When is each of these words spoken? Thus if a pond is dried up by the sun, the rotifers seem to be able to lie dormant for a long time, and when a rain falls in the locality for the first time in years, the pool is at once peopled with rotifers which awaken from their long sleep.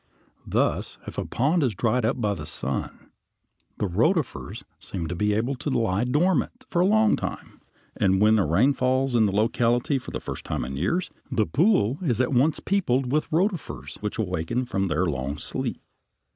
Thus 0.47 0.97
if 1.05 1.19
a 1.19 1.25
pond 1.25 1.61
is 1.61 1.75
dried 1.75 2.05
up 2.05 2.19
by 2.19 2.33
the 2.33 2.47
sun, 2.47 3.11
the 3.77 3.85
rotifers 3.85 4.63
seem 4.79 5.05
to 5.05 5.15
be 5.15 5.33
able 5.35 5.53
to 5.57 5.69
lie 5.69 6.05
dormant 6.05 6.65
for 6.67 6.79
a 6.81 6.87
long 6.87 7.15
time, 7.15 7.61
and 7.95 8.19
when 8.19 8.39
a 8.39 8.45
rain 8.47 8.73
falls 8.73 9.13
in 9.13 9.27
the 9.27 9.31
locality 9.31 9.99
for 9.99 10.09
the 10.09 10.19
first 10.19 10.43
time 10.43 10.65
in 10.65 10.75
years, 10.75 11.11
the 11.31 11.45
pool 11.45 11.99
is 12.01 12.19
at 12.19 12.33
once 12.33 12.59
peopled 12.59 13.11
with 13.11 13.29
rotifers 13.31 13.97
which 14.01 14.17
awaken 14.17 14.65
from 14.65 14.87
their 14.87 15.05
long 15.05 15.37
sleep. 15.37 15.79